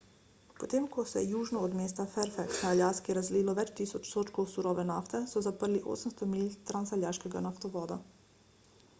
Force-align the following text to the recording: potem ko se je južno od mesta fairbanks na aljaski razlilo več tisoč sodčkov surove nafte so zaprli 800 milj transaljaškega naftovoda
potem 0.61 0.85
ko 0.93 1.03
se 1.09 1.21
je 1.23 1.27
južno 1.31 1.59
od 1.65 1.73
mesta 1.79 2.05
fairbanks 2.13 2.61
na 2.63 2.69
aljaski 2.75 3.15
razlilo 3.17 3.53
več 3.59 3.71
tisoč 3.79 4.09
sodčkov 4.13 4.47
surove 4.53 4.85
nafte 4.91 5.21
so 5.33 5.43
zaprli 5.49 5.81
800 5.97 6.29
milj 6.33 6.57
transaljaškega 6.71 7.43
naftovoda 7.49 7.99